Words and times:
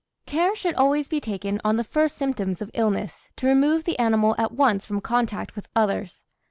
Care 0.25 0.55
should 0.55 0.73
always 0.73 1.07
be 1.07 1.19
taken 1.21 1.61
on 1.63 1.75
the 1.75 1.83
first 1.83 2.17
symptoms 2.17 2.59
of 2.59 2.71
illness 2.73 3.29
to 3.35 3.45
remove 3.45 3.83
the 3.83 3.99
animal 3.99 4.33
at 4.39 4.51
once 4.51 4.83
from 4.83 4.99
contact 4.99 5.55
with 5.55 5.67
others. 5.75 6.25